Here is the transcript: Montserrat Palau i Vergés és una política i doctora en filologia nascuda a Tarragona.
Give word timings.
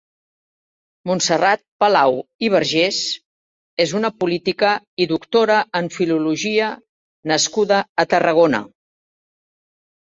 Montserrat 1.09 1.61
Palau 1.83 2.17
i 2.47 2.49
Vergés 2.55 3.03
és 3.87 3.95
una 4.01 4.13
política 4.25 4.73
i 5.05 5.09
doctora 5.15 5.61
en 5.83 5.91
filologia 6.01 6.73
nascuda 7.35 7.85
a 8.07 8.11
Tarragona. 8.17 8.67